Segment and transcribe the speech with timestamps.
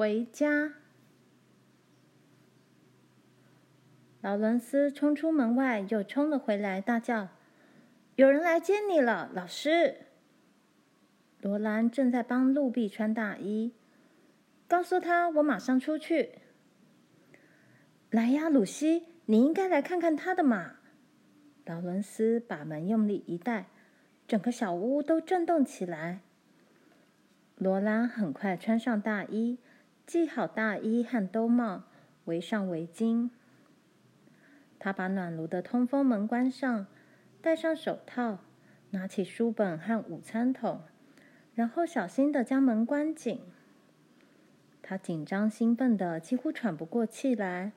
[0.00, 0.72] 回家。
[4.22, 7.28] 劳伦斯冲出门外，又冲了回来，大叫
[8.16, 10.06] ：“有人来接你了，老师！”
[11.42, 13.74] 罗兰正在帮露比穿大衣，
[14.66, 16.36] 告诉他：“我马上出去。”
[18.08, 20.76] 来呀，鲁西，你应该来看看他的马。
[21.66, 23.66] 劳伦斯把门用力一带，
[24.26, 26.20] 整个小屋都震动起来。
[27.56, 29.58] 罗兰很快穿上大衣，
[30.12, 31.84] 系好大衣和兜帽，
[32.24, 33.30] 围上围巾。
[34.80, 36.88] 他把暖炉的通风门关上，
[37.40, 38.40] 戴上手套，
[38.90, 40.80] 拿起书本和午餐桶，
[41.54, 43.38] 然后小心地将门关紧。
[44.82, 47.70] 他紧张兴奋得几乎喘不过气来。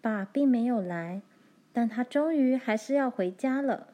[0.00, 1.22] 爸并没有来，
[1.72, 3.88] 但他终于还是要回家了。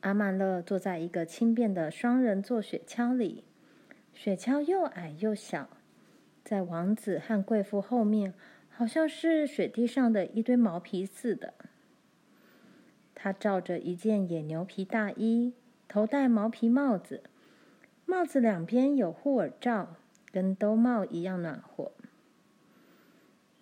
[0.00, 3.44] 阿曼乐坐在一个轻便的双人座雪橇里，
[4.22, 5.70] 雪橇又矮又小，
[6.44, 8.34] 在王子和贵妇后面。
[8.68, 11.54] 好像是雪地上的一堆毛皮似的。
[13.14, 15.54] 他罩着一件野牛皮大衣，
[15.88, 17.22] 头戴毛皮帽子，
[18.04, 19.96] 帽子两边有护耳罩，
[20.30, 21.92] 跟兜帽一样暖和。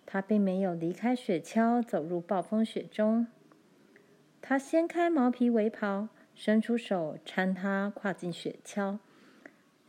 [0.05, 3.27] 他并没有离开雪橇，走入暴风雪中。
[4.41, 8.99] 他掀开毛皮围袍，伸出手搀他跨进雪橇，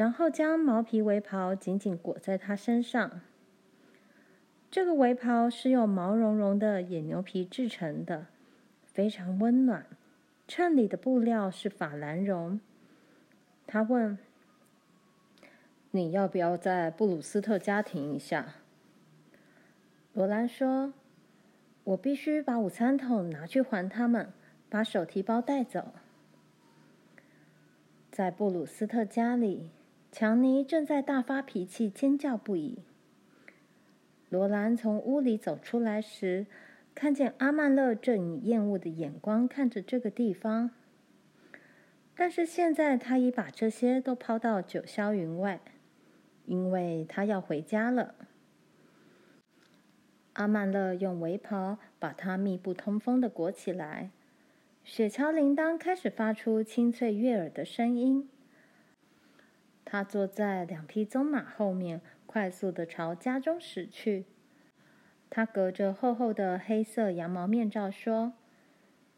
[0.00, 3.20] 然后将毛皮围袍紧紧裹在他身上。
[4.70, 8.28] 这个围袍是用毛茸茸的野牛皮制成的，
[8.86, 9.84] 非常温暖。
[10.48, 12.58] 衬里的布料是法兰绒。
[13.66, 14.16] 他问
[15.92, 18.54] ：“你要不要在布鲁斯特家停一下？”
[20.14, 20.94] 罗兰说
[21.84, 24.32] ：“我必须把午餐桶拿去还他们，
[24.70, 25.92] 把手提包带走。”
[28.10, 29.68] 在布鲁斯特家里，
[30.12, 32.80] 强尼正在大发脾气，尖叫不已。
[34.28, 36.46] 罗兰从屋里走出来时，
[36.94, 40.70] 看见阿曼乐正以厌恶的眼光看着这个地方。
[42.16, 45.60] 但是现在他已把这些都抛到九霄云外，
[46.44, 48.14] 因为他要回家了。
[50.34, 54.10] 阿曼乐用围袍把他密不通风的裹起来，
[54.84, 58.28] 雪橇铃铛开始发出清脆悦耳的声音。
[59.90, 62.00] 他坐在两匹棕马后面。
[62.26, 64.24] 快速的朝家中驶去。
[65.28, 68.34] 他隔着厚厚的黑色羊毛面罩说：“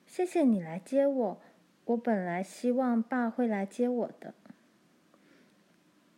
[0.09, 1.43] 谢谢你来接我，
[1.85, 4.33] 我本来希望爸会来接我的。”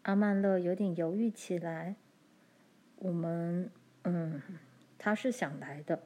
[0.02, 1.96] 阿曼勒有点犹豫起来。
[2.98, 3.68] 我们，
[4.04, 4.40] 嗯，
[4.96, 6.00] 他是想来的，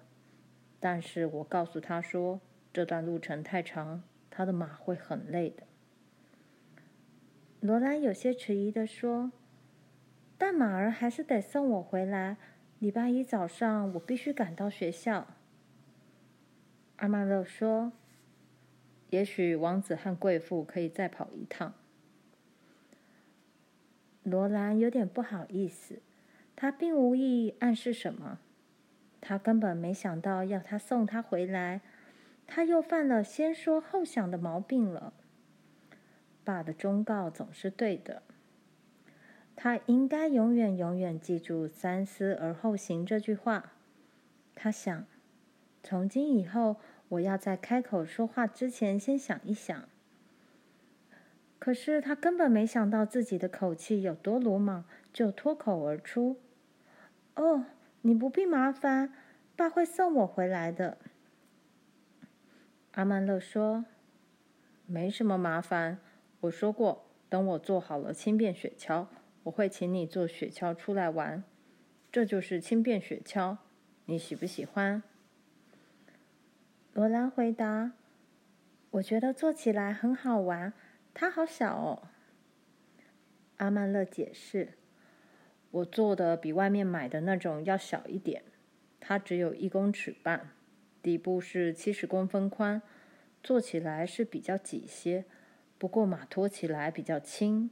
[0.80, 2.41] 但是我告诉他说，
[2.72, 5.67] 这段路程太长，他的马会很累的。
[7.60, 9.32] 罗兰有些迟疑地说。
[10.41, 12.36] 但马儿还是得送我回来。
[12.78, 15.26] 礼拜一早上，我必须赶到学校。
[16.98, 17.91] 阿曼勒说
[19.10, 21.74] ：“也许王子和贵妇可以再跑一趟。”
[24.22, 26.00] 罗兰有点不好意思，
[26.54, 28.38] 他并无意暗示什么。
[29.20, 31.80] 他根本没想到要他送他回来，
[32.47, 35.12] 他又犯了先说后想的毛病了。
[36.48, 38.22] 爸的忠告总是对的。
[39.54, 43.72] 他应该永远永远记住“三思而后行”这句话。
[44.54, 45.04] 他想，
[45.82, 46.76] 从今以后，
[47.10, 49.88] 我要在开口说话之前先想一想。
[51.59, 56.41] 可是他根本没想到自己的口气有多鲁莽，就脱口而出
[57.36, 57.66] ：“哦，
[58.00, 59.12] 你不必麻烦，
[59.54, 60.97] 爸会送我回来的。”
[62.92, 63.84] 阿曼乐说
[64.86, 65.98] ：“没什么麻烦，
[66.41, 69.06] 我说过，等我做好了轻便雪橇。”
[69.44, 71.43] 我会请你坐雪橇出来玩，
[72.12, 73.56] 这就是轻便雪橇，
[74.04, 75.03] 你喜不喜欢？
[76.93, 77.93] 罗兰回答
[78.91, 80.75] ：“我觉得坐起来很好玩，
[81.15, 82.09] 它好小哦。”
[83.57, 84.74] 阿曼乐解释
[85.71, 88.42] ：“我做的比外面买的那种要小一点，
[89.01, 90.51] 它只有一公尺半，
[91.01, 92.83] 底部是七十公分宽，
[93.42, 95.24] 坐起来是比较挤些，
[95.78, 97.71] 不过马拖起来比较轻。”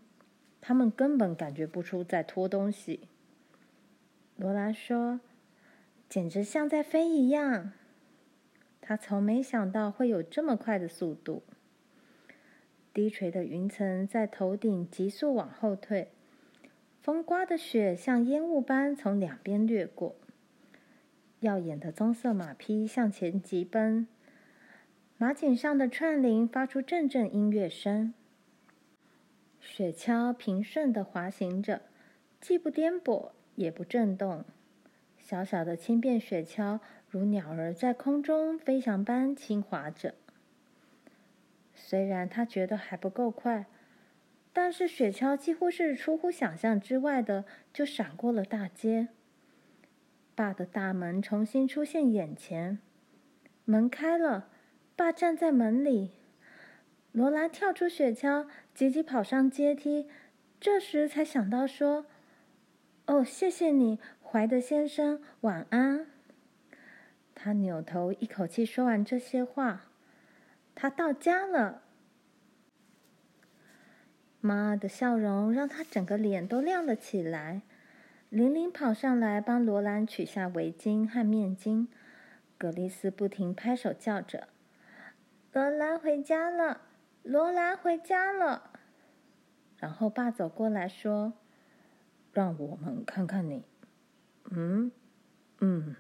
[0.61, 3.09] 他们根本感觉不出在拖东西。
[4.37, 5.21] 罗兰说
[6.09, 7.73] ：“简直像在飞一样。”
[8.83, 11.43] 他从没想到会有这么快的速度。
[12.93, 16.11] 低垂的云层在头顶急速往后退，
[17.03, 20.17] 风刮的雪像烟雾般从两边掠过。
[21.41, 24.09] 耀眼的棕色马匹向前疾奔，
[25.19, 28.13] 马颈上的串铃发出阵阵音乐声。
[29.59, 31.81] 雪橇平顺地滑行着，
[32.39, 34.45] 既不颠簸，也不震动。
[35.19, 40.15] 小小的轻便雪橇如鸟儿在空中飞翔般轻滑着。
[41.75, 43.65] 虽然他觉得还不够快，
[44.53, 49.09] 但是雪橇几乎是出乎想象之外的就闪过了大街。
[50.35, 52.79] 爸的大门重新出现眼前，
[53.65, 54.51] 门开了，
[54.97, 56.11] 爸站在门里。
[57.13, 60.09] 罗兰跳出雪橇，急急跑上阶梯，
[60.59, 62.07] 这时才想到说
[63.07, 63.99] ：“哦，谢谢你。”
[64.29, 66.07] 怀德先生，晚安。
[67.35, 69.83] 他扭头，一口气说完这些话。
[70.75, 71.83] 他到家了。
[74.41, 77.63] 妈的笑容让他整个脸都亮了起来。
[78.29, 81.87] 玲玲跑上来帮罗兰取下围巾和面巾。
[82.59, 84.49] 葛丽丝不停拍手叫着
[85.57, 86.83] ：“罗兰回家了！
[87.23, 88.73] 罗兰回家了！”
[89.81, 91.33] 然后爸走过来说
[92.31, 93.65] ：“让我们看看你。”
[94.53, 94.93] 嗯，
[95.61, 95.97] 嗯，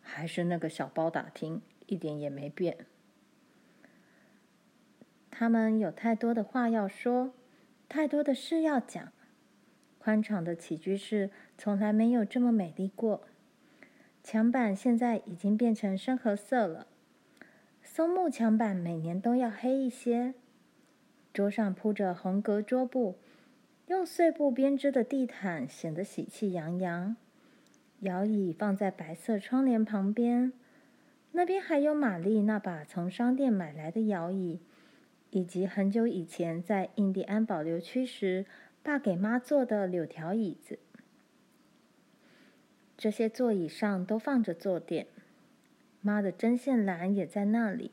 [0.00, 2.86] 还是那个小包打听，一点也没变。
[5.30, 7.34] 他们有太多的话要说，
[7.90, 9.12] 太多的事要讲。
[9.98, 13.24] 宽敞的起居室从来没有这么美丽过。
[14.22, 16.86] 墙板现在已经变成深褐色了，
[17.96, 20.34] 松木墙板每年都要黑一些。
[21.32, 23.20] 桌上铺着红格桌布，
[23.86, 27.14] 用碎布编织的地毯显得喜气洋洋。
[28.00, 30.52] 摇椅放在白色窗帘旁边，
[31.30, 34.58] 那边还有玛丽那把从商店买来的摇椅，
[35.30, 38.44] 以及很久以前在印第安保留区时
[38.82, 40.80] 爸给妈做的柳条椅子。
[42.96, 45.06] 这些座椅上都放着坐垫，
[46.04, 47.90] 妈的针线篮也在那里，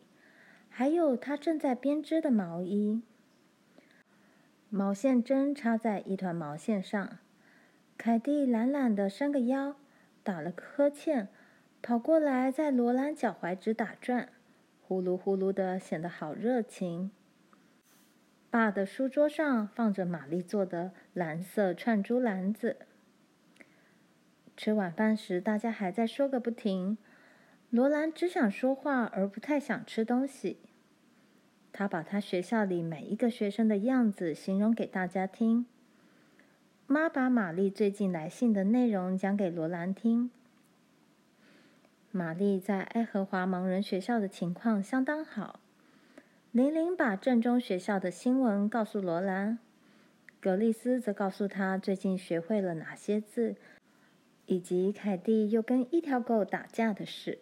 [0.68, 3.02] 还有她正在编织的毛衣。
[4.69, 7.19] 毛线针插在一团毛线上，
[7.98, 9.78] 凯蒂懒懒地伸个腰。
[10.24, 11.30] 打了个呵欠，
[11.81, 14.28] 跑过来在罗兰脚踝直打转，
[14.81, 17.12] 呼噜呼噜的，显得好热情。
[18.50, 22.75] 爸的书桌上放着玛丽做的蓝色串珠篮子。
[24.57, 26.98] 吃晚饭时，大家还在说个不停。
[27.71, 30.57] 罗兰只想说话，而不太想吃东西。
[31.71, 35.65] 他把他学校里每一个学生的样子形容给大家听。
[36.85, 40.29] 妈把玛丽最近来信的内容讲给罗兰听。
[42.12, 45.62] 玛丽在爱荷华盲人学校的情况相当好。
[46.51, 49.57] 玲玲把正中学校的新闻告诉罗兰，
[50.41, 53.56] 格丽斯则告诉她最近学会了哪些字，
[54.45, 57.39] 以及凯蒂又跟一条狗打架的事。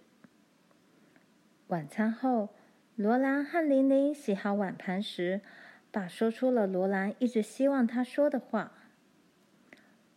[1.70, 2.50] 晚餐后，
[2.96, 5.42] 罗兰和玲玲洗好碗盘时，
[5.92, 8.72] 爸说出了罗兰一直希望他说的话。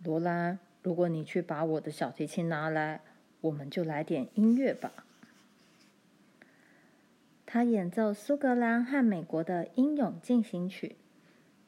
[0.03, 3.03] 罗兰，如果你去把我的小提琴拿来，
[3.43, 5.05] 我们就来点音乐吧。
[7.45, 10.97] 他演奏苏格兰和美国的英勇进行曲，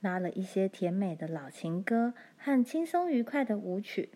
[0.00, 4.08] 拉了一些甜美的老情歌和轻松愉快的舞曲。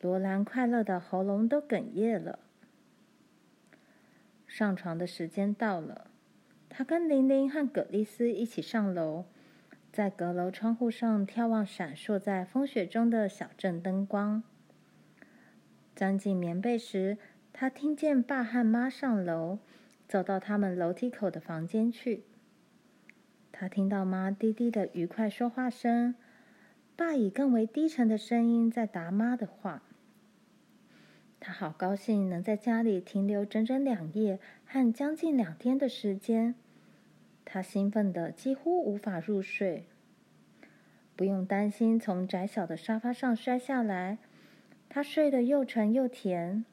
[0.00, 2.38] 罗兰快乐的喉咙都哽咽了。
[4.50, 6.10] 上床的时间到了，
[6.68, 9.26] 他跟玲玲和葛丽丝一起上楼。
[9.92, 14.42] 在阁楼窗户上眺望闪烁在风雪中的小镇灯光。
[15.94, 17.16] 钻进棉被时，
[17.52, 19.60] 他听见爸和妈上楼，
[20.08, 22.24] 走到他们楼梯口的房间去。
[23.52, 26.16] 他听到妈低低的愉快说话声，
[26.96, 29.82] 爸以更为低沉的声音在答妈的话。
[31.40, 36.54] 他好高兴能在家里停留整整两夜和将近两天的时间。
[37.46, 39.86] 他兴奋得几乎无法入睡，
[41.16, 44.18] 不用担心从窄小的沙发上摔下来。
[44.88, 46.64] 他睡得又沉又甜，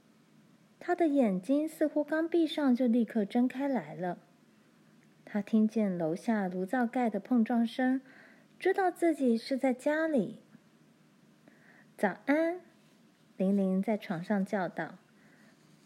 [0.79, 4.17] 他的眼睛似乎刚闭上就立刻睁开来了。
[5.23, 8.01] 他听见楼下炉灶盖的碰撞声，
[8.59, 10.39] 知道自己是在家里。
[11.97, 12.59] 早安，
[13.37, 14.95] 玲玲在床上叫道。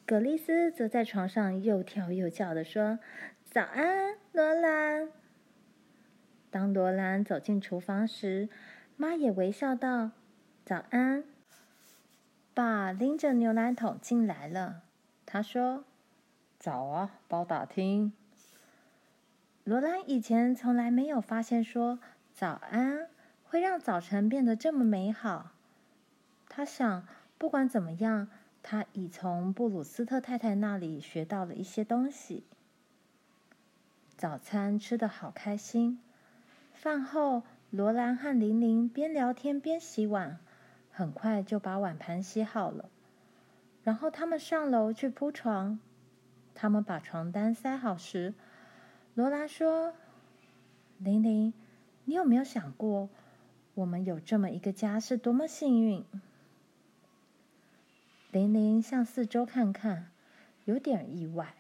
[0.06, 3.00] 葛丽丝则在床上又跳又叫地说。
[3.46, 5.10] 早安，罗兰。
[6.50, 8.48] 当罗兰走进厨房时，
[8.96, 10.12] 妈也微笑道
[10.64, 11.26] ：“早安。”
[12.54, 14.84] 爸拎着牛奶桶进来了，
[15.26, 15.84] 他说
[16.58, 18.14] ：“早啊，包打听。”
[19.66, 22.00] 罗兰以前从来没有发现说
[22.34, 23.10] “早安”
[23.44, 25.52] 会让早晨变得这么美好。
[26.48, 27.06] 他想，
[27.42, 28.28] 不管怎么样，
[28.62, 32.44] 他已从布鲁斯特太太那里学到了一些东西。
[34.16, 36.00] 早餐吃得好开心。
[36.72, 40.38] 饭后，罗兰和玲玲边聊天边洗碗，
[40.92, 42.92] 很快就把碗盘洗好了。
[43.84, 45.80] 然后他们上楼去铺床。
[46.54, 48.36] 他们把床单塞好时，
[49.16, 49.96] 罗兰说
[51.00, 51.52] ：“玲玲，
[52.06, 53.10] 你有没有想过，
[53.74, 56.06] 我们有这么一个家是多么幸运？”
[58.32, 60.10] 玲玲向四周看看，
[60.64, 61.54] 有点意外。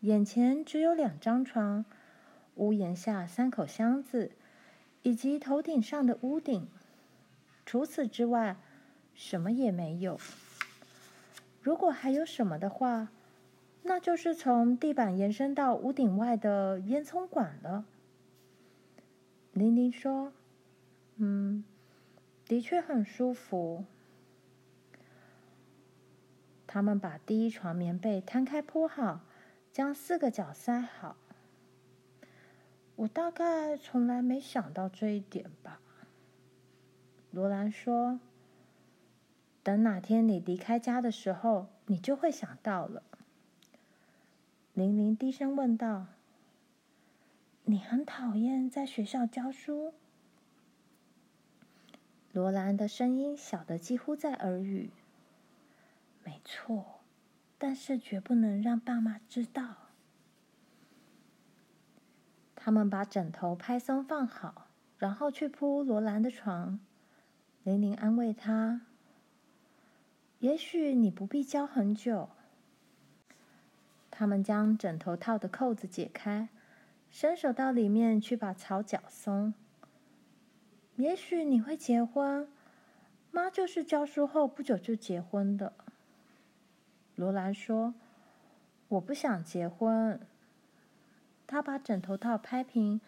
[0.00, 1.84] 眼前只有两张床，
[2.54, 4.32] 屋檐下三口箱子，
[5.02, 6.66] 以及头顶上的屋顶。
[7.66, 8.56] 除此之外，
[9.14, 10.18] 什么也没有。
[11.60, 13.10] 如果还有什么的话，
[13.82, 17.84] 那就是从地板延伸到屋顶外的烟囱管了。
[19.52, 20.32] 玲玲说
[21.16, 21.62] ：“嗯，
[22.46, 23.84] 的确很舒服。”
[26.76, 29.22] 他们把第一床棉被摊开铺好，
[29.72, 31.16] 将四个角塞好。
[32.96, 35.80] 我大概从来没想到这一点吧。
[37.30, 38.20] 罗兰说
[39.64, 43.02] ：“等哪天你离开家的时候，你就会想到了。”
[44.74, 46.08] 玲玲低声问道
[47.64, 49.94] ：“你很讨厌在学校教书？”
[52.32, 54.90] 罗兰的声音小得几乎在耳语。
[56.26, 57.02] “没错，
[57.56, 59.76] 但是绝不能让爸妈知道。”
[62.56, 64.66] 他们把枕头拍松放好，
[64.98, 66.80] 然后去铺罗兰的床。
[67.62, 68.80] 玲玲安慰他
[70.40, 72.30] ：“也许你不必教很久。”
[74.10, 76.48] 他们将枕头套的扣子解开，
[77.08, 79.54] 伸手到里面去把草绞松。
[80.96, 82.48] 也许你会结婚，
[83.30, 85.72] 妈就是教书后不久就结婚的。
[87.16, 87.94] 罗兰说
[88.88, 90.20] ：“我不想结婚。”
[91.46, 93.00] 他把枕头套拍平，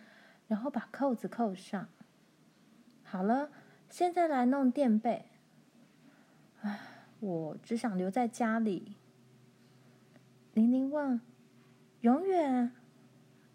[0.49, 1.89] 然后把扣子扣上。
[3.05, 3.51] 好了。
[3.91, 5.25] 现在来弄垫被。
[6.61, 6.79] 唉，
[7.21, 8.97] 我只想留在家里。
[10.53, 11.19] 玲玲问
[12.03, 12.71] ：“永远？”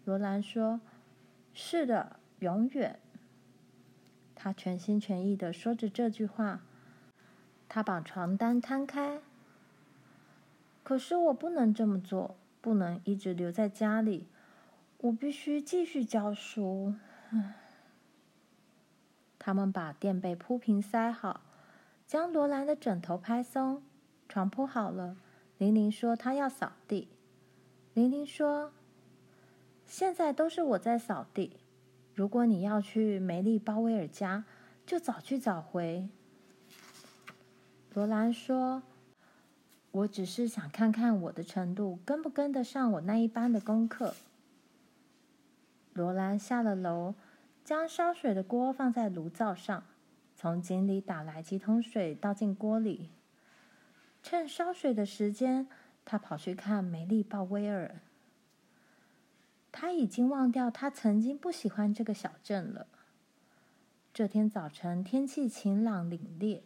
[0.04, 0.80] 罗兰说
[1.54, 2.98] ：“是的，永远。”
[4.34, 6.62] 他全心全意的说着这句话。
[7.68, 9.20] 他把床单摊开。
[10.84, 14.28] 可是我不能这么做，不能一直留在家里。
[14.98, 16.94] 我必须继续教书。
[19.38, 21.40] 他们把垫被铺平塞好，
[22.06, 23.82] 将罗兰的枕头拍松，
[24.28, 25.16] 床铺好了。
[25.58, 27.08] 玲玲说她要扫地。
[27.92, 28.72] 玲玲说
[29.84, 31.58] ：“现在都是我在扫地。
[32.14, 34.44] 如果你要去梅丽鲍威尔家，
[34.86, 36.08] 就早去早回。”
[37.92, 38.82] 罗兰说
[39.94, 44.14] ：“我只是想看看我的程度跟不跟得上我那一班的功课。”
[45.94, 47.14] 罗兰下了楼。
[47.64, 49.84] 将烧水的锅放在炉灶上，
[50.36, 53.08] 从井里打来几桶水，倒进锅里。
[54.22, 55.66] 趁烧水的时间，
[56.04, 58.02] 他跑去看梅丽鲍威尔。
[59.72, 62.86] 他已经忘掉他曾经不喜欢这个小镇了。
[64.12, 66.60] 这天早晨，天气晴朗凛冽，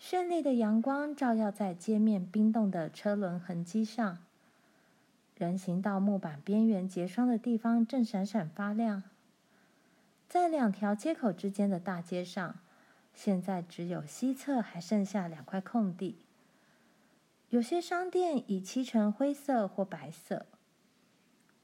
[0.00, 4.18] 绚丽的阳光照耀在街面冰冻的车轮痕迹上。
[5.36, 9.02] 人行道木板边缘结霜的地方正闪闪发亮。
[10.28, 12.56] 在两条街口之间的大街上，
[13.14, 16.18] 现在只有西侧还剩下两块空地。
[17.50, 20.46] 有些商店已漆成灰色或白色，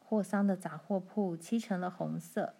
[0.04, 2.54] 霍桑的杂货铺漆成了红色。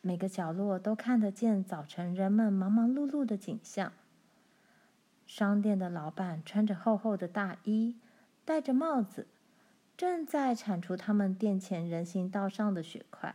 [0.00, 3.92] 每个角落都看得见早晨人们忙忙碌碌的景象。
[5.34, 7.96] 商店的老板穿着厚厚的大衣，
[8.44, 9.26] 戴着帽子，
[9.96, 13.34] 正在铲除他们店前人行道上的雪块。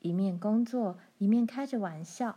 [0.00, 2.36] 一面工作，一面开着玩笑。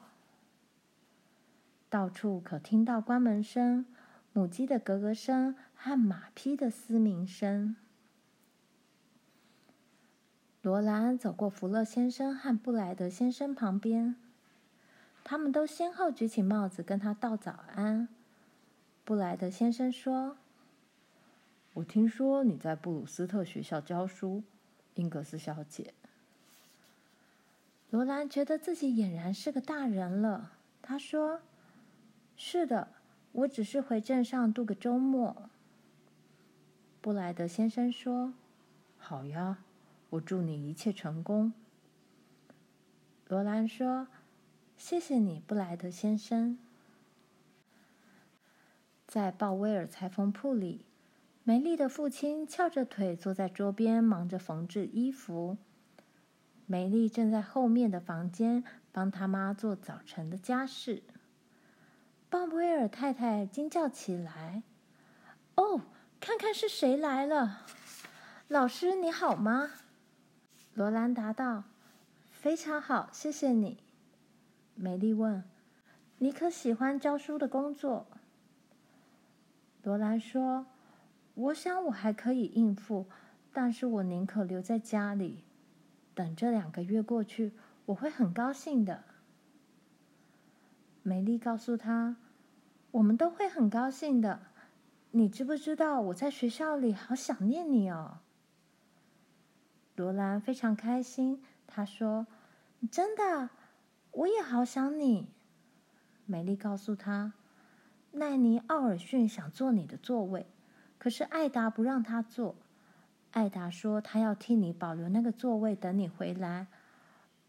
[1.90, 3.84] 到处可听到关门声、
[4.32, 7.76] 母鸡的咯咯声和马匹的嘶鸣声。
[10.62, 14.16] 罗兰走过福勒先生和布莱德先生旁边，
[15.24, 18.08] 他们都先后举起帽子跟他道早安。
[19.06, 20.36] 布莱德先生说
[21.74, 24.42] ：“我听说你在布鲁斯特学校教书，
[24.96, 25.94] 英格斯小姐。”
[27.92, 30.54] 罗兰觉得自己俨然是个大人了。
[30.82, 31.42] 他说
[32.36, 32.88] ：“是的，
[33.32, 35.50] 我只是回镇上度个周末。”
[37.00, 38.34] 布莱德先生说
[38.98, 39.60] ：“好呀，
[40.10, 41.54] 我祝你一切成功。”
[43.30, 44.08] 罗兰说
[44.76, 46.58] ：“谢谢你，布莱德先生。”
[49.16, 50.84] 在鲍威尔裁缝铺里，
[51.46, 55.56] 梅丽的父亲翘着腿坐在桌边，忙着缝制衣服。
[56.66, 61.02] 梅丽正在后面的房间帮她妈做早晨的家事。
[62.30, 64.64] 鲍威尔太太惊叫起来
[65.56, 65.80] ：“哦，
[66.20, 67.62] 看看是谁来了！
[68.50, 69.72] 老师你好吗？”
[70.76, 71.64] 罗兰答道
[72.34, 73.78] ：“非常好，谢谢你。”
[74.76, 75.42] 美丽问
[76.20, 78.08] ：“你可喜欢教书的工作？”
[79.86, 80.66] 罗兰说
[81.36, 83.06] ：“我想我还可以应付，
[83.54, 85.44] 但是我宁可留在家里，
[86.16, 87.54] 等这两个月过去，
[87.86, 89.04] 我会很高兴的。”
[91.04, 92.18] 美丽告诉他
[92.90, 94.48] ：“我们都会很高兴的。
[95.12, 98.22] 你知不知道我在学校里好想念你哦？”
[99.96, 102.26] 罗兰非常开心，他说
[102.90, 103.52] ：“真的，
[104.14, 105.28] 我也好想你。”
[106.26, 107.34] 美丽告诉他
[108.16, 110.46] ：“奈尼·奥尔逊想坐你的座位，
[110.98, 112.56] 可是艾达不让他坐。
[113.32, 116.68] 艾达说他要替你保留那个座位，等你回来。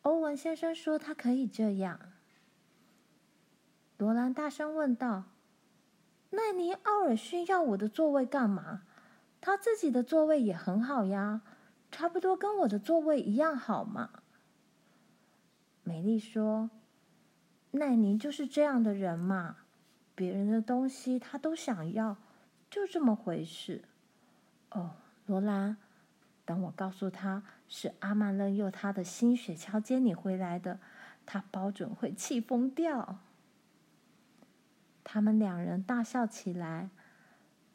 [0.02, 2.00] 欧文先生说他可以这样。”
[3.96, 5.24] 罗兰大声问道
[6.30, 8.82] ：“奈尼·奥尔逊要我的座位干嘛？
[9.40, 11.42] 他自己的座位也很好呀。”
[11.88, 14.10] 差不多跟我的座位一样好嘛。
[15.84, 16.68] 美丽说
[17.70, 19.58] ：“奈尼就是这样的人嘛，
[20.16, 22.16] 别人的东西他都想要，
[22.68, 23.84] 就这么回事。”
[24.70, 24.96] 哦，
[25.26, 25.76] 罗兰，
[26.44, 30.80] 等我告诉他是阿曼勒用他的新雪橇接你回来的，
[31.24, 33.20] 他保准会气疯掉。
[35.04, 36.90] 他们两人大笑起来，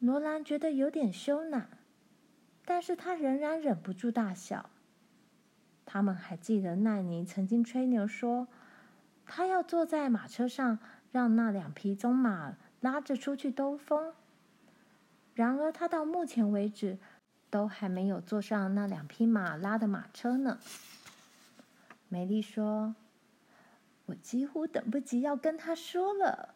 [0.00, 1.64] 罗兰觉得有点羞赧。
[2.64, 4.70] 但是他仍然忍不住大笑。
[5.84, 8.46] 他们还记得奈尼曾经吹牛说，
[9.26, 10.78] 他要坐在马车上，
[11.12, 14.12] 让那两匹棕马拉着出去兜风。
[15.34, 16.98] 然而他到目前为止，
[17.48, 20.58] 都还没有坐上那两匹马拉的马车呢。
[22.08, 22.96] 美丽说
[24.06, 26.54] ：“我几乎等不及要跟他说了。”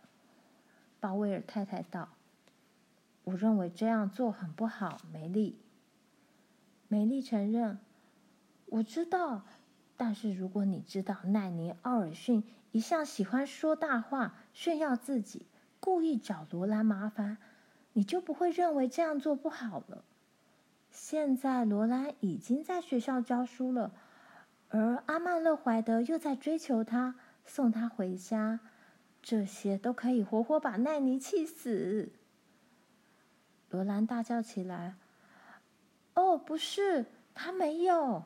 [1.00, 2.08] 鲍威尔太太道
[3.24, 5.58] ：“我认为这样做很不好，美丽。”
[6.88, 7.78] 美丽承认
[8.66, 9.44] ：“我知道，
[9.96, 15.46] 但是如果你知道奈尼·奥尔逊一向喜欢说大话、炫耀自己，
[15.80, 17.38] 故意找罗兰麻烦，
[17.94, 20.04] 你就不会认为这样做不好了。
[20.90, 23.92] 现在罗兰已经在学校教书了，
[24.68, 28.60] 而阿曼勒怀德又在追求他，送他回家，
[29.22, 32.10] 这些都可以活活把奈尼气死。”
[33.70, 34.94] 罗兰大叫起来。
[36.14, 37.04] 哦，不是，
[37.34, 38.22] 他没有，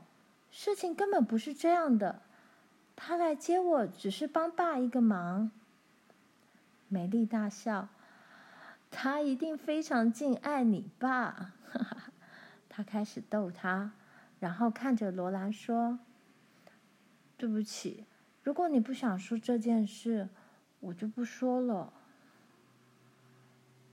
[0.50, 2.22] 事情根本不是这样的。
[2.96, 5.50] 他来接我只是帮爸一个忙。
[6.88, 7.88] 美丽大笑，
[8.90, 11.54] 他一定非常敬爱你爸。
[11.70, 12.12] 哈哈，
[12.68, 13.92] 他开始逗他，
[14.38, 16.00] 然后看着罗兰说
[17.38, 18.04] ：“对不起，
[18.42, 20.28] 如果你不想说这件事，
[20.80, 21.92] 我就不说了。”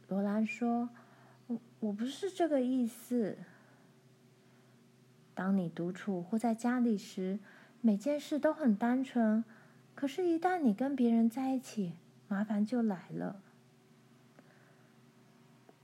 [0.09, 0.89] 罗兰说
[1.47, 3.37] ：“我我不是这个意思。”
[5.37, 7.37] 当你独处或在家里时，
[7.79, 9.43] 每件事都很单纯。
[9.93, 11.93] 可是，一旦你跟别人在一起，
[12.27, 13.39] 麻烦就来了。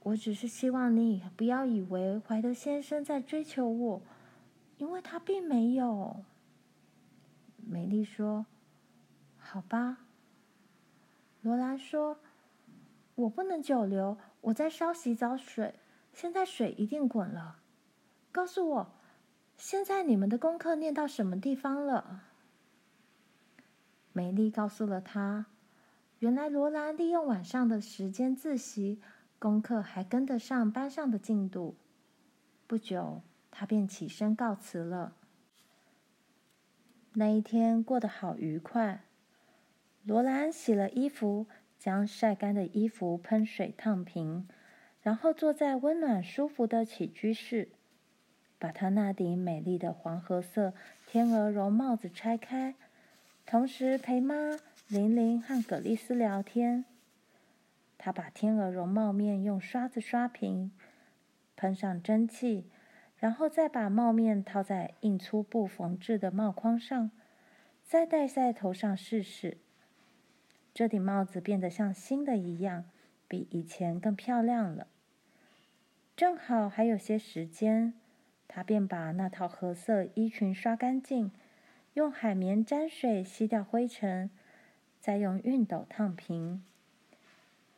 [0.01, 4.01] 我只是希望你不要以为怀德先生在追求我，
[4.79, 6.23] 因为他并没有。
[7.57, 8.47] 美丽说
[9.37, 9.99] ：“好吧。”
[11.43, 12.17] 罗兰说
[13.13, 15.75] ：“我不能久留，我在烧洗澡水，
[16.11, 17.57] 现在水一定滚了。
[18.31, 18.87] 告诉我。”
[19.57, 22.23] 现在你们的功课念到什么地方了？
[24.11, 25.47] 美丽告诉了他，
[26.19, 29.01] 原来罗兰利用晚上的时间自习，
[29.39, 31.75] 功课还跟得上班上的进度。
[32.67, 35.15] 不久，他便起身告辞了。
[37.13, 39.03] 那一天过得好愉快。
[40.03, 41.47] 罗兰洗了衣服，
[41.79, 44.47] 将晒干的衣服喷水烫平，
[45.01, 47.69] 然后坐在温暖舒服的起居室。
[48.63, 50.73] 把他那顶美丽的黄褐色
[51.05, 52.75] 天鹅绒帽子拆开，
[53.45, 56.85] 同时陪妈、玲玲和葛丽丝聊天。
[57.97, 60.71] 他把天鹅绒帽面用刷子刷平，
[61.57, 62.63] 喷上蒸汽，
[63.17, 67.11] 然后再把帽面套在硬粗布缝制的帽框上，
[67.83, 69.57] 再戴在头上试试。
[70.73, 72.85] 这顶帽子变得像新的一样，
[73.27, 74.87] 比以前更漂亮了。
[76.15, 77.95] 正好还有些时间。
[78.55, 81.31] 他便把那套褐色衣裙刷干净，
[81.95, 84.29] 用海绵沾水吸掉灰尘，
[85.01, 86.63] 再用熨斗烫平。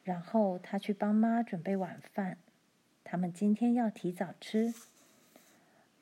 [0.04, 2.38] 然后他去帮妈准备晚饭，
[3.06, 4.74] 他们今天要提早吃。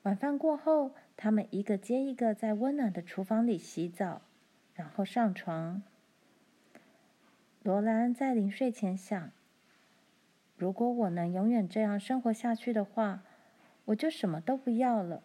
[0.02, 4.22] 晚饭过后，他们一个接一个在温暖的厨房里洗澡，
[4.74, 5.84] 然后上床。
[7.62, 9.30] 罗兰在临睡前想：
[10.56, 13.22] 如果我能永远这样生活下去的话，
[13.86, 15.22] 我就什么都不要了。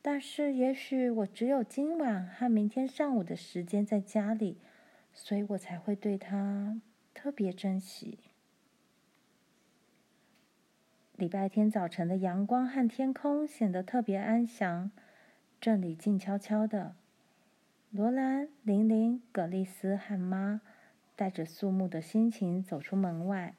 [0.00, 4.58] 但是，也许我只有今晚和明天上午的时间在家里，
[5.12, 6.80] 所以我才会对他
[7.14, 8.18] 特别珍惜。
[11.16, 14.90] 礼拜天早晨的阳光和天空显得特别安详，
[15.60, 16.96] 镇里静悄悄的。
[17.90, 20.62] 罗兰、玲玲、葛丽丝和妈
[21.14, 23.54] 带着肃穆的心情走出门外。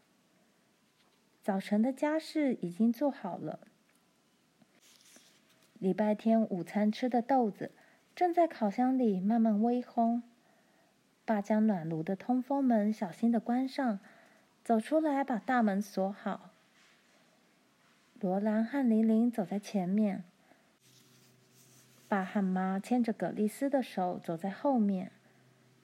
[1.41, 3.59] 早晨的家事已经做好了。
[5.83, 7.69] 礼拜天午餐吃的豆子
[8.15, 10.21] 正在烤箱里慢慢微烘。
[11.25, 13.99] 爸将暖炉的通风门小心的关上，
[14.63, 16.51] 走出来把大门锁好。
[18.17, 20.23] 罗兰和玲玲走在前面，
[22.07, 25.11] 爸和妈牵着葛丽丝的手走在后面。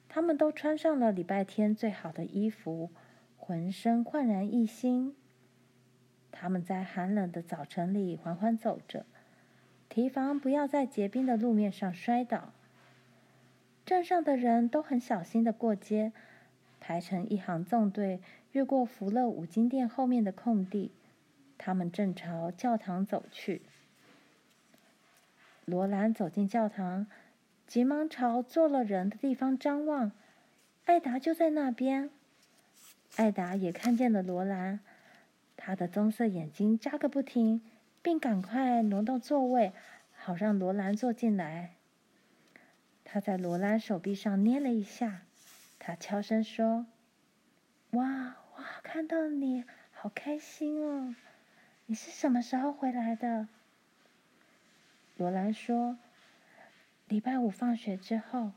[0.08, 2.88] 他们都穿上了礼拜天最好的衣服，
[3.36, 5.14] 浑身焕然一新。
[6.32, 9.04] 他们在寒冷的早晨里缓缓走着。
[9.90, 12.52] 提防不要在结冰的路面上摔倒。
[13.84, 16.12] 镇上的人都很小心的过街，
[16.78, 18.20] 排成一行纵队，
[18.52, 20.92] 越过福乐五金店后面的空地。
[21.58, 23.62] 他们正朝教堂走去。
[25.64, 27.08] 罗兰走进教堂，
[27.66, 30.12] 急忙朝坐了人的地方张望。
[30.84, 32.10] 艾达就在那边。
[33.16, 34.78] 艾达也看见了罗兰，
[35.56, 37.60] 他的棕色眼睛眨个不停。
[38.02, 39.72] 并赶快挪到座位，
[40.14, 41.74] 好让罗兰坐进来。
[43.04, 45.22] 他在罗兰手臂上捏了一下，
[45.78, 46.86] 他悄声说
[47.92, 51.14] ：“哇，哇，看到你好开心哦！
[51.86, 53.48] 你是什么时候回来的？”
[55.18, 55.98] 罗兰说
[57.08, 58.52] ：“礼拜五放学之后，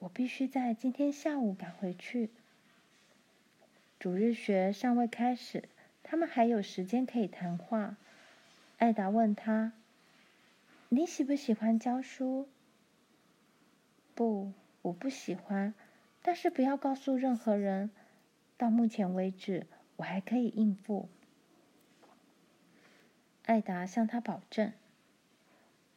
[0.00, 2.30] 我必须在今天下午赶回去。
[4.00, 5.68] 主日学尚未开始，
[6.02, 7.96] 他们还有时间可以谈话。”
[8.82, 9.74] 艾达问他
[10.90, 12.48] ：“你喜不喜欢教书
[14.16, 15.72] ？”“不，我不喜欢。
[16.20, 17.92] 但是不要告诉任何人。
[18.56, 21.08] 到目前为止，我还可以应付。”
[23.46, 24.72] 艾达向他保证：“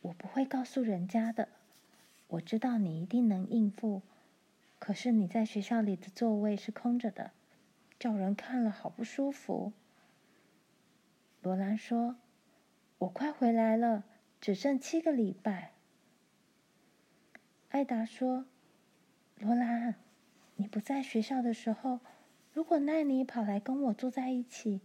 [0.01, 1.49] 我不会告诉人家的。
[2.27, 4.03] 我知道你一定能应付。
[4.77, 7.31] 可是你在学校里的座位是空着的，
[7.97, 9.73] 叫人看了好不舒服。”
[11.41, 12.17] 罗兰说。
[12.99, 14.05] 我快回来了，
[14.39, 15.73] 只剩七个礼拜。
[17.69, 18.45] 艾达说
[19.37, 19.95] ：“罗兰，
[20.55, 21.99] 你不在学校的时候，
[22.53, 24.79] 如果奈尼跑来跟我坐在一起，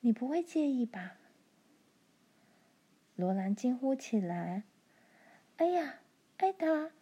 [0.00, 1.18] 你不会介意吧？”
[3.16, 4.62] 罗兰惊呼起来
[5.58, 5.96] ：“哎呀，
[6.36, 6.92] 艾达，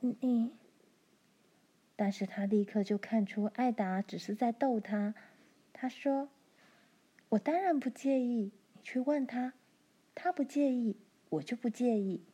[0.00, 0.52] 你……”
[1.96, 5.14] 但是他立刻就看出艾达只是在逗他。
[5.72, 6.28] 他说
[7.30, 9.54] ：“我当然不介意，你去问他。”
[10.16, 10.96] 他不介意，
[11.28, 12.24] 我就不介意。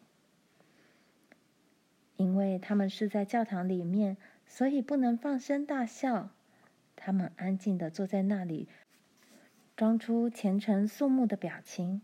[2.16, 4.16] 因为他们是在教堂里面，
[4.46, 6.30] 所以不能放声大笑。
[6.94, 8.68] 他们安静地坐在那里，
[9.76, 12.00] 装出虔诚肃穆的表情，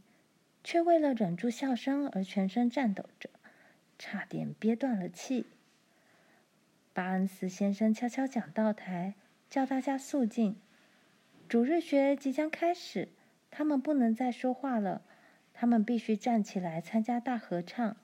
[0.65, 3.31] 却为了忍住笑声而全身颤抖着，
[3.97, 5.47] 差点憋断了气。
[6.93, 9.15] 巴恩斯先生悄悄讲道台，
[9.49, 10.57] 叫大家肃静。
[11.49, 13.09] 主日学即将开始，
[13.53, 15.03] 他们不能再说话了。
[15.61, 17.97] 他们必须站起来参加大合唱。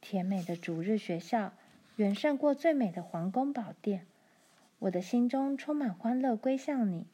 [0.00, 1.52] 甜美的主日学校
[1.96, 4.06] 远胜过最美的皇宫宝殿。
[4.78, 7.06] 我的心中充满欢乐，归向你，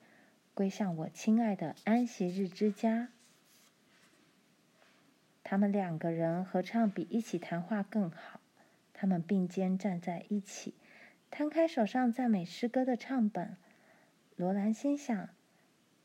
[0.54, 3.08] 归向我亲爱的安息日之家。
[5.42, 8.38] 他们两个人合唱比一起谈话更好。
[8.92, 10.72] 他们并肩站在一起，
[11.32, 13.56] 摊开手上赞美诗歌的唱本。
[14.36, 15.30] 罗兰心想：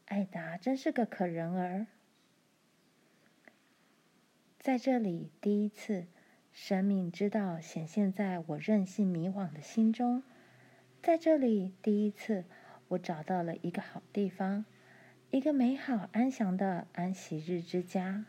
[0.07, 1.85] 艾达真是个可人儿。
[4.59, 6.05] 在这里，第一次，
[6.51, 10.21] 生命之道显现在我任性迷惘的心中。
[11.01, 12.43] 在这里，第一次，
[12.89, 14.65] 我找到了一个好地方，
[15.31, 18.25] 一个美好安详的安息日之家。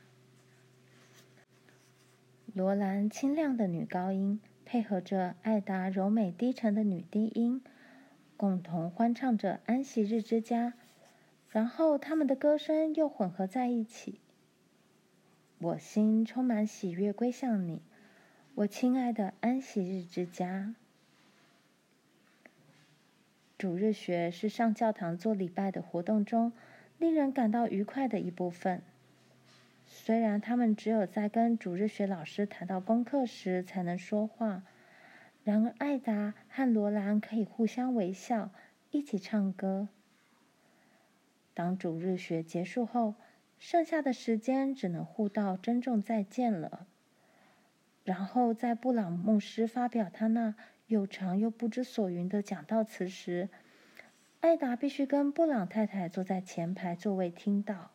[2.55, 7.61] 罗兰清亮的女高音配合着艾达柔美低沉的女低音，
[8.37, 10.75] 共同欢唱着安息日之家，
[11.49, 14.21] 然后他们的歌声又混合在一起。
[15.62, 17.83] 我心充满喜悦，归向你，
[18.55, 20.75] 我亲爱的安息日之家。
[23.59, 26.55] 主日学是上教堂做礼拜的活动中
[26.96, 28.81] 令人感到愉快的一部分。
[29.87, 34.62] 虽然他们只有在跟主日学老师谈到功课时才能说话，
[35.44, 38.49] 然而，艾达和罗兰可以互相微笑，
[38.92, 39.88] 一起唱歌。
[41.53, 43.14] 当主日学结束后，
[43.61, 46.88] 剩下的时间只能互道珍重再见了。
[48.03, 50.55] 然后，在布朗牧师发表他那
[50.87, 53.51] 又长又不知所云的讲道词时，
[54.40, 57.90] 艾达必须跟布朗太太坐在前排座位听到。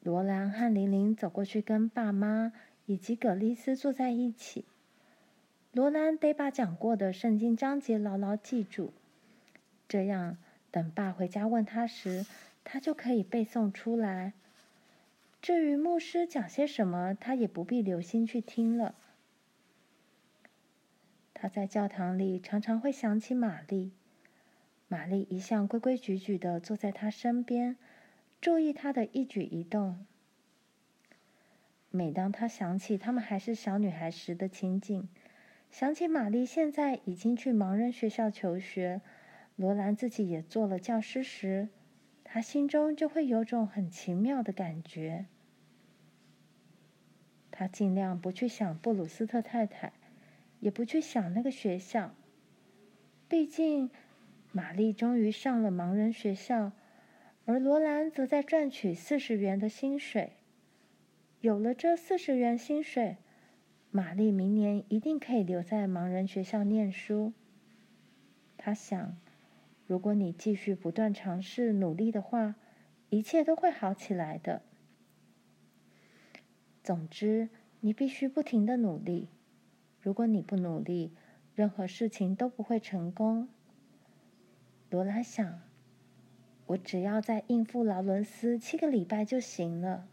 [0.00, 2.52] 罗兰和玲玲走过去，跟爸妈
[2.84, 4.66] 以及葛丽丝坐在一起。
[5.72, 8.92] 罗兰得把讲过的圣经章节牢牢记住，
[9.88, 10.36] 这样
[10.70, 12.26] 等爸回家问他时，
[12.64, 14.32] 他就可以背诵出来。
[15.42, 18.94] 至于牧师讲些什么，他也不必留心去听了。
[21.32, 23.92] 他在教堂里常常会想起玛丽，
[24.88, 27.78] 玛丽一向规规矩矩地坐在他身边，
[28.40, 30.04] 注意他的一举一动。
[31.90, 35.08] 每当他想起他们还是小女孩时的情景，
[35.70, 39.00] 想起玛丽现在已经去盲人学校求学，
[39.56, 41.70] 罗兰自己也做了教师时，
[42.32, 45.26] 他心中就会有种很奇妙的感觉。
[47.50, 49.92] 他尽量不去想布鲁斯特太太，
[50.60, 52.14] 也不去想那个学校。
[53.28, 53.90] 毕竟，
[54.52, 56.70] 玛丽终于上了盲人学校，
[57.46, 60.34] 而罗兰则在赚取四十元的薪水。
[61.40, 63.16] 有了这四十元薪水，
[63.90, 67.32] 玛丽明年一定可以留在盲人学校念书。
[68.56, 69.16] 他想，
[69.90, 72.54] 如果你继续不断尝试努力的话，
[73.08, 74.62] 一切都会好起来的。
[76.84, 77.48] 总之，
[77.80, 79.26] 你必须不停的努力。
[80.00, 81.10] 如果你不努力，
[81.56, 83.48] 任何事情都不会成功。
[84.90, 85.60] 罗拉想，
[86.66, 90.06] 我只要再应付劳伦斯七个礼拜就行了。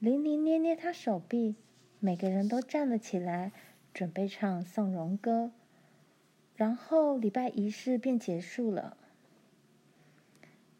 [0.00, 1.54] 琳琳捏捏他手臂，
[2.00, 3.52] 每个人都站了起来，
[3.94, 5.52] 准备唱颂荣歌。
[6.58, 8.96] 然后礼拜仪式便结束了。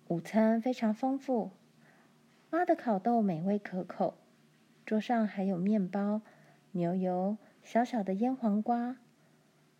[0.08, 1.52] 午餐非常丰富，
[2.50, 4.14] 妈的烤豆美味可口，
[4.84, 6.22] 桌上还有面包、
[6.72, 8.96] 牛油、小小的腌黄瓜，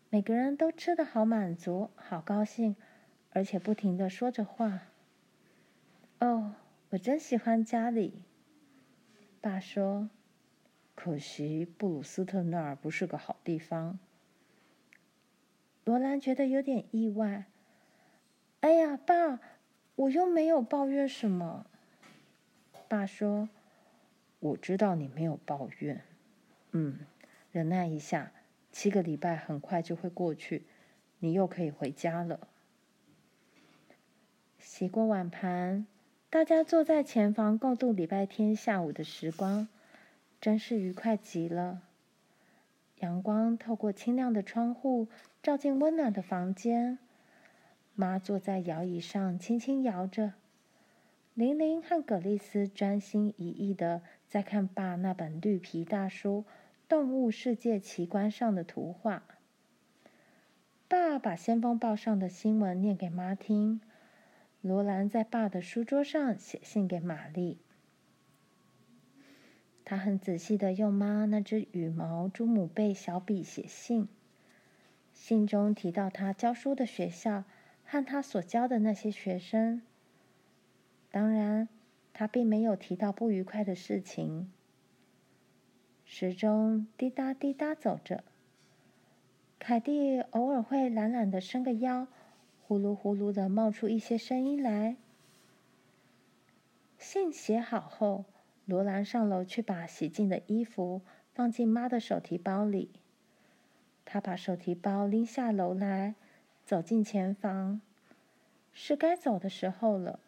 [0.09, 2.77] 每个人都吃得好满足、好高兴，
[3.31, 4.83] 而且不停地说着话。
[6.21, 6.55] 哦，
[6.91, 8.23] 我真喜欢家里。
[9.41, 10.11] 爸说
[10.95, 13.99] ：“可惜布鲁斯特那儿不是个好地方。”
[15.89, 17.47] 罗兰觉得有点意外。
[18.61, 19.41] “哎呀，爸，
[19.95, 21.65] 我又没有抱怨什么。”
[22.89, 23.49] 爸说
[24.39, 26.03] ：“我知道你没有抱怨。
[26.73, 26.99] 嗯，
[27.51, 28.33] 忍耐一下，
[28.71, 30.67] 七个礼拜很快就会过去，
[31.21, 32.49] 你又可以回家了。”
[34.61, 35.87] 洗过碗盘。
[36.29, 39.67] 大家坐在前房共度礼拜天下午的时光，
[40.39, 41.81] 真是愉快极了。
[43.01, 45.09] 阳光透过清亮的窗户
[45.43, 46.99] 照进温暖的房间。
[47.95, 50.35] 妈坐在摇椅上轻轻摇着，
[51.35, 56.45] 玲玲和葛丽丝专心一意的在看爸那本绿皮大书
[56.89, 59.23] 《动物世界奇观》上的图画。
[60.87, 63.81] 爸把《先锋报》上的新闻念给妈听。
[64.61, 67.59] 罗兰在爸的书桌上写信给玛丽，
[69.89, 74.07] 他很仔细的用妈那只羽毛猪母贝小笔写信，
[75.15, 77.45] 信中提到他教书的学校
[77.87, 79.81] 和他所教的那些学生。
[81.11, 81.71] 当然，
[82.13, 84.53] 他并没有提到不愉快的事情。
[86.05, 88.23] 时钟滴答滴答走着，
[89.59, 92.07] 凯蒂偶尔会懒懒的伸个腰。
[92.61, 94.97] 呼噜呼噜的冒出一些声音来。
[96.99, 98.27] 信写好后，
[98.69, 101.01] 罗兰上楼去把洗净的衣服
[101.33, 102.91] 放进妈的手提包里。
[104.05, 106.15] 他把手提包拎下楼来，
[106.67, 107.81] 走进前房，
[108.75, 110.21] 是该走的时候了。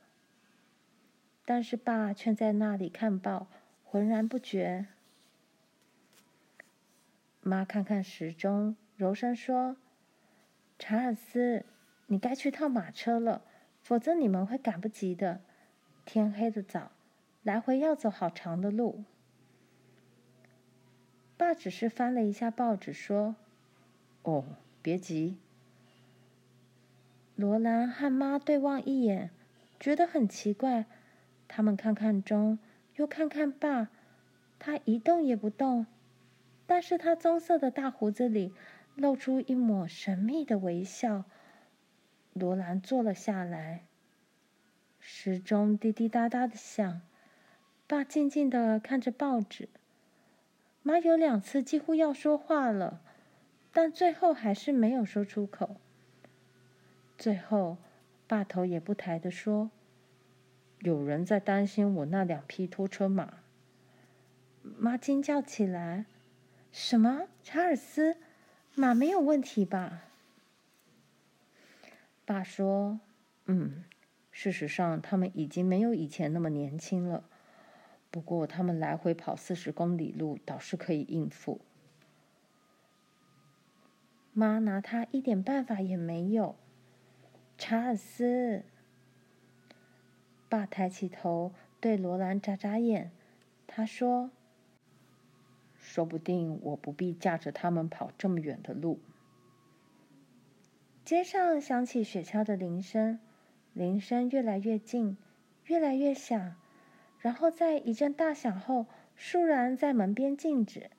[1.44, 3.48] 但是爸却在那里看报，
[3.85, 4.87] 浑然不觉。
[7.42, 9.76] 妈看看时钟，柔声说
[10.81, 11.66] ：“查尔斯。”
[12.09, 13.42] 你该去套马车了，
[13.83, 15.42] 否则你们会赶不及的。
[16.05, 16.90] 天黑得早，
[17.42, 19.05] 来回要走好长的路。
[21.37, 23.35] 爸只是翻了一下报纸，说
[24.22, 24.44] ：“哦，
[24.83, 25.38] 别急。”
[27.35, 29.31] 罗兰和妈对望一眼，
[29.79, 30.85] 觉得很奇怪。
[31.48, 32.59] 他们看看钟，
[32.96, 33.88] 又看看爸，
[34.59, 35.87] 他一动也不动，
[36.66, 38.53] 但是他棕色的大胡子里
[38.94, 41.24] 露出一抹神秘的微笑。
[42.35, 43.85] 罗兰坐了下来，
[44.98, 47.00] 时钟滴滴答答的响。
[47.90, 49.68] 爸静静的看着报纸，
[50.85, 53.00] 妈有两次几乎要说话了，
[53.72, 55.74] 但最后还是没有说出口。
[57.18, 57.79] 最后，
[58.29, 59.72] 爸头也不抬地说
[60.79, 63.38] ：“有人在担心我那两匹拖车马。”
[64.62, 66.07] 妈惊叫起来
[66.70, 67.26] ：“什么？
[67.42, 68.18] 查尔斯，
[68.76, 70.05] 马没有问题吧？”
[72.24, 73.00] 爸说
[73.46, 73.83] ：“嗯，
[74.31, 77.24] 事实上，他们已经没有以前那么年轻了。
[78.11, 81.61] 不过，他们来回跑四十公里路，倒是可以应付。”
[84.33, 86.57] 妈拿他一点办法也没有。
[87.59, 88.62] 查尔斯，
[90.49, 93.11] 爸抬起头对罗兰眨眨眼，
[93.66, 94.31] 他说
[95.79, 99.01] ：“说不定我不必驾着他们跑这么远的路。”
[101.05, 103.18] 街上响起雪橇的铃声，
[103.73, 105.16] 铃声越来越近，
[105.64, 106.55] 越来越响，
[107.20, 110.90] 然后在一阵大响后，倏然在门边静止。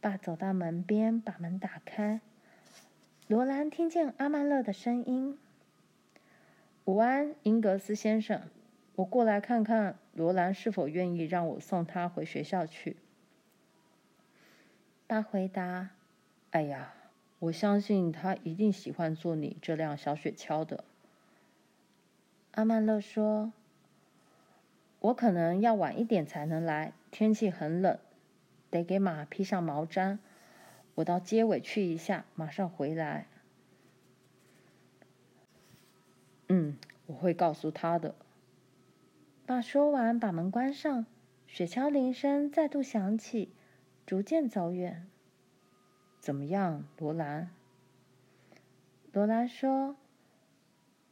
[0.00, 2.20] 爸走到门边，把门打开。
[3.26, 5.38] 罗兰听见阿曼勒的声音
[6.84, 8.42] ：“午安，英格斯先生，
[8.96, 12.96] 我过来看看罗兰是否愿意让我送他回学校去。”
[15.08, 15.90] 爸回答
[16.52, 16.92] ：“哎呀。”
[17.38, 20.84] 我相信他一定喜欢坐你这辆小雪橇的。
[22.52, 23.52] 阿曼勒说
[25.06, 27.96] ：“我可能要晚一点才能来，天气很冷，
[28.70, 30.18] 得给马披上毛毡。
[30.96, 33.28] 我到街尾去一下，马上回来。”
[36.48, 38.16] 嗯，我会告诉他的。
[39.46, 41.06] 爸说完，把门关上，
[41.46, 43.52] 雪橇铃声再度响起，
[44.06, 45.06] 逐渐走远。
[46.18, 47.50] 怎么样，罗兰？
[49.12, 49.94] 罗兰说：“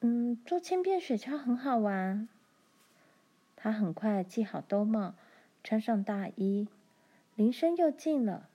[0.03, 2.29] 嗯，坐轻便雪橇很好玩。”
[3.65, 5.15] 他很快系好兜帽，
[5.63, 6.69] 穿上大衣。
[7.35, 8.51] 铃声又近了，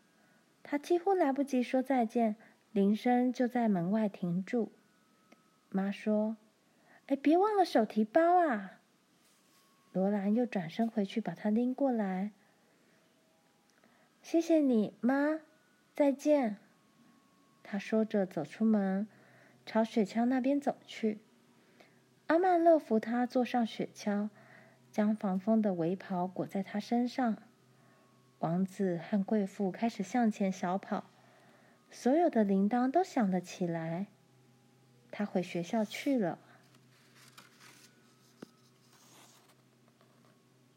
[0.62, 2.36] 他几乎来不及说再见，
[2.72, 4.72] 铃声就在门外停住。
[5.70, 6.38] 妈说
[7.10, 8.82] ：“哎，别忘了手提包啊！”
[9.94, 12.30] 罗兰又转身回去把它拎过来。
[14.22, 15.40] 谢谢你，妈。
[15.96, 16.58] 再见，
[17.64, 19.08] 他说着走出门，
[19.66, 21.18] 朝雪橇那边走去。
[22.28, 24.30] 阿曼勒扶他坐上雪橇，
[24.92, 27.38] 将防风的围袍裹在他身上。
[28.40, 31.04] 王子和贵妇开始向前小跑，
[31.92, 34.08] 所有的铃铛都响了起来。
[35.12, 36.40] 他回学校去了。